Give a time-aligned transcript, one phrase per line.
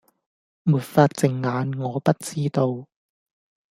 [0.65, 2.87] 沒法睜眼，我不知道。